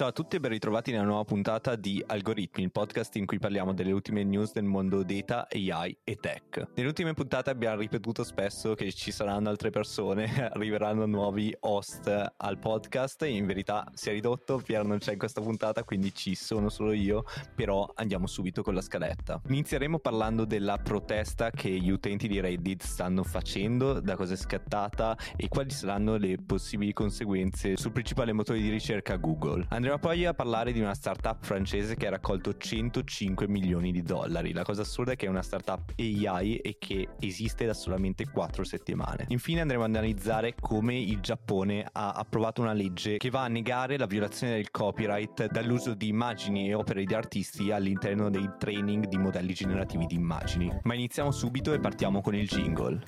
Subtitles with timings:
[0.00, 3.38] Ciao a tutti e ben ritrovati nella nuova puntata di Algoritmi, il podcast in cui
[3.38, 6.68] parliamo delle ultime news del mondo data, AI e tech.
[6.74, 10.24] Nelle ultime puntate abbiamo ripetuto spesso che ci saranno altre persone,
[10.54, 15.42] arriveranno nuovi host al podcast in verità si è ridotto, Pier non c'è in questa
[15.42, 17.24] puntata quindi ci sono solo io,
[17.54, 19.42] però andiamo subito con la scaletta.
[19.48, 25.14] Inizieremo parlando della protesta che gli utenti di Reddit stanno facendo, da cosa è scattata
[25.36, 29.66] e quali saranno le possibili conseguenze sul principale motore di ricerca Google.
[29.68, 34.02] Andremo Andremo poi a parlare di una startup francese che ha raccolto 105 milioni di
[34.02, 34.52] dollari.
[34.52, 38.62] La cosa assurda è che è una startup AI e che esiste da solamente 4
[38.62, 39.24] settimane.
[39.30, 43.98] Infine andremo ad analizzare come il Giappone ha approvato una legge che va a negare
[43.98, 49.18] la violazione del copyright dall'uso di immagini e opere di artisti all'interno dei training di
[49.18, 50.72] modelli generativi di immagini.
[50.84, 53.02] Ma iniziamo subito e partiamo con il jingle.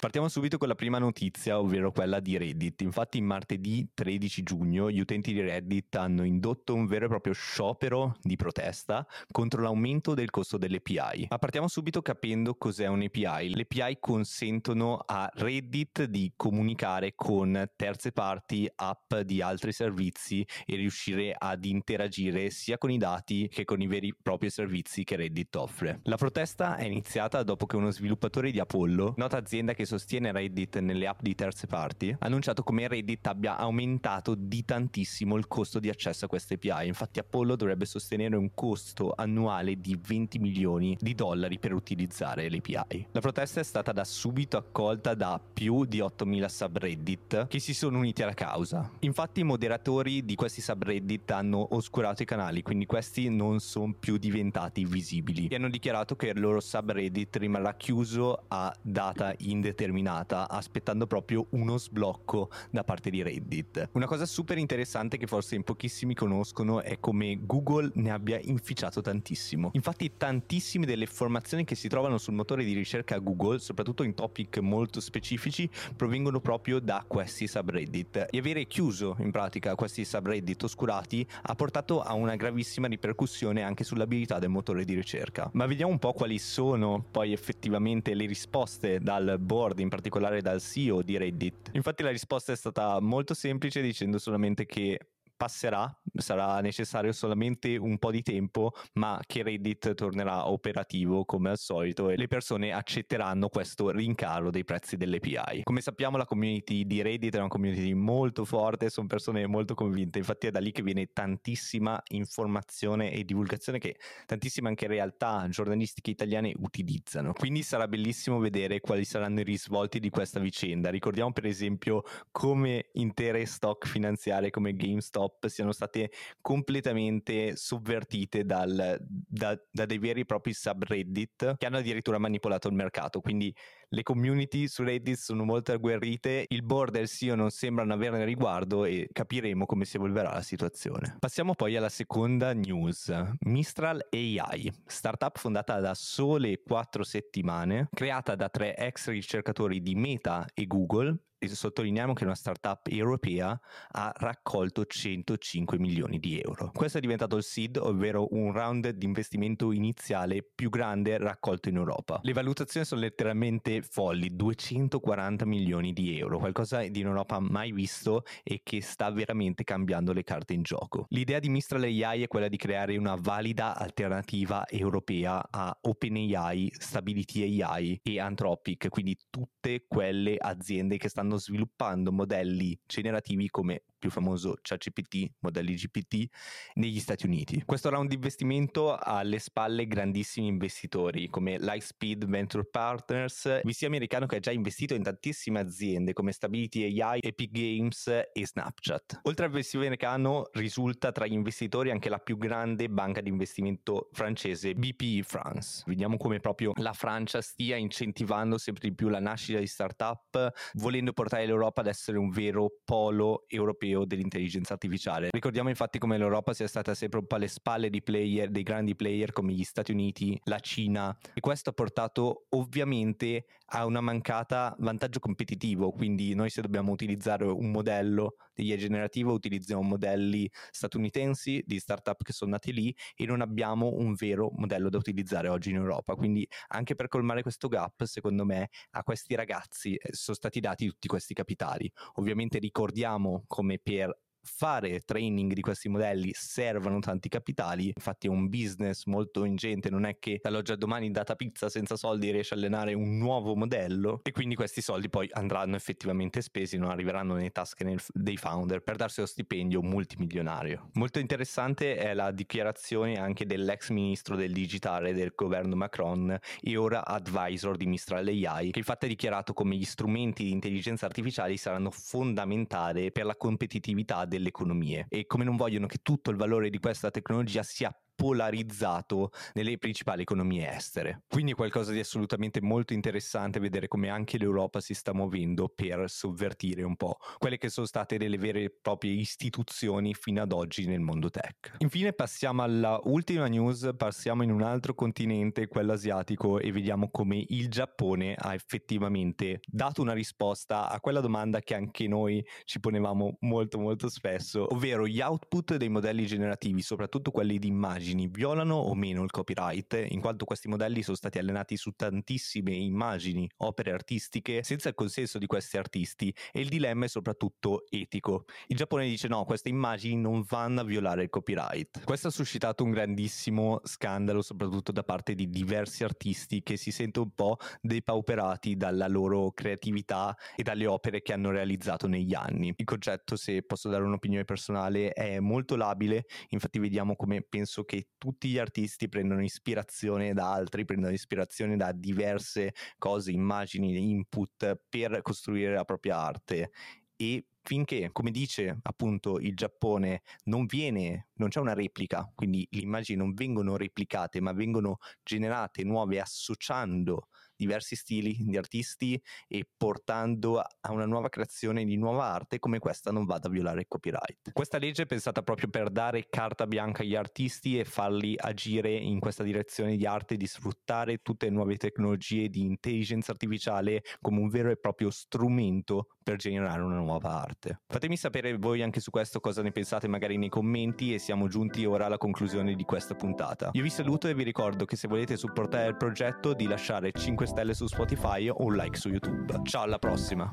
[0.00, 2.82] Partiamo subito con la prima notizia, ovvero quella di Reddit.
[2.82, 8.16] Infatti, martedì 13 giugno gli utenti di Reddit hanno indotto un vero e proprio sciopero
[8.22, 11.26] di protesta contro l'aumento del costo dell'API.
[11.30, 13.52] Ma partiamo subito capendo cos'è un API.
[13.52, 20.76] Le API consentono a Reddit di comunicare con terze parti, app di altri servizi e
[20.76, 25.16] riuscire ad interagire sia con i dati che con i veri e propri servizi che
[25.16, 25.98] Reddit offre.
[26.04, 30.78] La protesta è iniziata dopo che uno sviluppatore di Apollo, nota azienda che sostiene Reddit
[30.78, 35.78] nelle app di terze parti, ha annunciato come Reddit abbia aumentato di tantissimo il costo
[35.78, 36.86] di accesso a queste API.
[36.86, 42.58] Infatti Apollo dovrebbe sostenere un costo annuale di 20 milioni di dollari per utilizzare le
[42.58, 43.06] API.
[43.12, 47.98] La protesta è stata da subito accolta da più di 8000 subreddit che si sono
[47.98, 48.90] uniti alla causa.
[49.00, 54.16] Infatti i moderatori di questi subreddit hanno oscurato i canali, quindi questi non sono più
[54.18, 60.48] diventati visibili e hanno dichiarato che il loro subreddit rimarrà chiuso a data indeterminata determinata
[60.48, 63.90] aspettando proprio uno sblocco da parte di Reddit.
[63.92, 69.00] Una cosa super interessante che forse in pochissimi conoscono è come Google ne abbia inficiato
[69.00, 69.70] tantissimo.
[69.74, 74.58] Infatti tantissime delle informazioni che si trovano sul motore di ricerca Google, soprattutto in topic
[74.58, 78.26] molto specifici, provengono proprio da questi subreddit.
[78.30, 83.84] E avere chiuso in pratica questi subreddit oscurati ha portato a una gravissima ripercussione anche
[83.84, 85.48] sull'abilità del motore di ricerca.
[85.52, 90.40] Ma vediamo un po' quali sono poi effettivamente le risposte dal board board, in particolare
[90.40, 91.70] dal CEO di Reddit.
[91.72, 94.98] Infatti la risposta è stata molto semplice dicendo solamente che
[95.38, 101.58] passerà, sarà necessario solamente un po' di tempo, ma che Reddit tornerà operativo come al
[101.58, 105.62] solito e le persone accetteranno questo rincaro dei prezzi delle API.
[105.62, 110.18] Come sappiamo la community di Reddit è una community molto forte, sono persone molto convinte,
[110.18, 113.96] infatti è da lì che viene tantissima informazione e divulgazione che
[114.26, 117.32] tantissime anche realtà giornalistiche italiane utilizzano.
[117.32, 120.90] Quindi sarà bellissimo vedere quali saranno i risvolti di questa vicenda.
[120.90, 128.96] Ricordiamo per esempio come intere stock finanziarie come GameStop flop siano state completamente sovvertite dal,
[129.00, 133.20] da, da, dei veri e propri subreddit che hanno addirittura manipolato il mercato.
[133.20, 133.54] Quindi
[133.90, 138.24] le community su Reddit sono molto agguerrite, il board e il CEO non sembrano averne
[138.24, 141.16] riguardo e capiremo come si evolverà la situazione.
[141.18, 143.12] Passiamo poi alla seconda news.
[143.40, 150.46] Mistral AI, startup fondata da sole 4 settimane, creata da tre ex ricercatori di Meta
[150.52, 151.16] e Google,
[151.46, 153.58] sottolineiamo che una startup europea
[153.92, 156.70] ha raccolto 105 milioni di euro.
[156.74, 161.76] Questo è diventato il seed, ovvero un round di investimento iniziale più grande raccolto in
[161.76, 162.20] Europa.
[162.22, 168.24] Le valutazioni sono letteralmente folli, 240 milioni di euro, qualcosa di in Europa mai visto
[168.42, 171.06] e che sta veramente cambiando le carte in gioco.
[171.10, 177.62] L'idea di Mistral AI è quella di creare una valida alternativa europea a OpenAI, Stability
[177.62, 184.10] AI e Anthropic, quindi tutte quelle aziende che stanno stanno sviluppando modelli generativi come più
[184.10, 186.26] famoso ChatGPT, modelli GPT,
[186.74, 187.62] negli Stati Uniti.
[187.64, 194.26] Questo round di investimento ha alle spalle grandissimi investitori come Lightspeed Venture Partners, VC americano
[194.26, 199.20] che ha già investito in tantissime aziende come Stability AI, Epic Games e Snapchat.
[199.24, 204.08] Oltre al VC americano risulta tra gli investitori anche la più grande banca di investimento
[204.12, 205.82] francese BPI France.
[205.86, 211.12] Vediamo come proprio la Francia stia incentivando sempre di più la nascita di startup, volendo
[211.18, 215.30] portare l'Europa ad essere un vero polo europeo dell'intelligenza artificiale.
[215.32, 219.32] Ricordiamo infatti come l'Europa sia stata sempre un po' alle spalle player, dei grandi player
[219.32, 225.18] come gli Stati Uniti, la Cina e questo ha portato ovviamente a una mancata vantaggio
[225.18, 231.78] competitivo, quindi noi se dobbiamo utilizzare un modello di IA generativo utilizziamo modelli statunitensi di
[231.78, 235.76] startup che sono nati lì e non abbiamo un vero modello da utilizzare oggi in
[235.76, 240.60] Europa, quindi anche per colmare questo gap secondo me a questi ragazzi eh, sono stati
[240.60, 241.90] dati tutti tutti questi capitali.
[242.16, 244.14] Ovviamente ricordiamo come per
[244.50, 250.04] fare training di questi modelli servono tanti capitali, infatti è un business molto ingente, non
[250.04, 254.20] è che dall'oggi al domani data pizza senza soldi riesce a allenare un nuovo modello
[254.22, 258.82] e quindi questi soldi poi andranno effettivamente spesi, non arriveranno nelle tasche nel, dei founder
[258.82, 260.90] per darsi lo stipendio multimilionario.
[260.94, 267.04] Molto interessante è la dichiarazione anche dell'ex ministro del digitale del governo Macron e ora
[267.04, 271.90] advisor di Mistral AI, che infatti ha dichiarato come gli strumenti di intelligenza artificiale saranno
[271.90, 276.70] fondamentali per la competitività del delle economie e come non vogliono che tutto il valore
[276.70, 281.22] di questa tecnologia sia polarizzato nelle principali economie estere.
[281.28, 286.10] Quindi è qualcosa di assolutamente molto interessante vedere come anche l'Europa si sta muovendo per
[286.10, 290.86] sovvertire un po' quelle che sono state delle vere e proprie istituzioni fino ad oggi
[290.86, 291.76] nel mondo tech.
[291.78, 297.44] Infine passiamo alla ultima news, passiamo in un altro continente, quello asiatico, e vediamo come
[297.46, 303.36] il Giappone ha effettivamente dato una risposta a quella domanda che anche noi ci ponevamo
[303.42, 308.76] molto molto spesso, ovvero gli output dei modelli generativi, soprattutto quelli di immagini immagini violano
[308.76, 313.92] o meno il copyright, in quanto questi modelli sono stati allenati su tantissime immagini, opere
[313.92, 318.44] artistiche, senza il consenso di questi artisti e il dilemma è soprattutto etico.
[318.66, 322.04] Il Giappone dice no, queste immagini non vanno a violare il copyright.
[322.04, 327.26] Questo ha suscitato un grandissimo scandalo, soprattutto da parte di diversi artisti che si sentono
[327.26, 332.72] un po' depauperati dalla loro creatività e dalle opere che hanno realizzato negli anni.
[332.76, 337.97] Il concetto, se posso dare un'opinione personale, è molto labile, infatti vediamo come penso che
[337.98, 344.80] che tutti gli artisti prendono ispirazione da altri, prendono ispirazione da diverse cose, immagini, input
[344.88, 346.70] per costruire la propria arte.
[347.16, 352.80] E finché, come dice appunto il Giappone, non viene, non c'è una replica, quindi le
[352.80, 357.28] immagini non vengono replicate, ma vengono generate nuove associando
[357.58, 363.10] diversi stili di artisti e portando a una nuova creazione di nuova arte come questa
[363.10, 364.52] non vada a violare il copyright.
[364.52, 369.18] Questa legge è pensata proprio per dare carta bianca agli artisti e farli agire in
[369.18, 374.48] questa direzione di arte, di sfruttare tutte le nuove tecnologie di intelligenza artificiale come un
[374.48, 377.80] vero e proprio strumento per generare una nuova arte.
[377.86, 381.84] Fatemi sapere voi anche su questo cosa ne pensate magari nei commenti e siamo giunti
[381.86, 383.70] ora alla conclusione di questa puntata.
[383.72, 387.46] Io vi saluto e vi ricordo che se volete supportare il progetto di lasciare 5
[387.48, 389.60] stelle su Spotify o un like su YouTube.
[389.64, 390.52] Ciao, alla prossima!